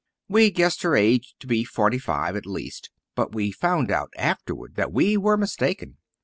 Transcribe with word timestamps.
We 0.27 0.49
guessed 0.49 0.81
her 0.81 0.95
age 0.95 1.35
to 1.41 1.45
be 1.45 1.63
forty 1.63 1.99
five 1.99 2.35
at 2.35 2.47
least, 2.47 2.89
but 3.13 3.35
we 3.35 3.51
found 3.51 3.91
out 3.91 4.11
afterward 4.17 4.73
that 4.73 4.91
we 4.91 5.15
were 5.15 5.37
mistaken. 5.37 5.97